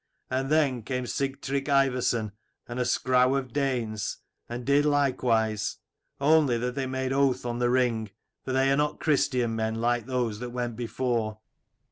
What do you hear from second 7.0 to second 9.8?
oath on the ring, for they are not Christian men